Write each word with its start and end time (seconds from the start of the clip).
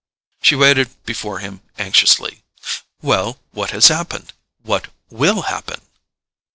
She 0.41 0.55
waited 0.55 0.89
before 1.05 1.37
him 1.41 1.61
anxiously. 1.77 2.41
"Well? 3.03 3.37
what 3.51 3.69
has 3.69 3.89
happened? 3.89 4.33
What 4.63 4.87
WILL 5.11 5.43
happen?" 5.43 5.79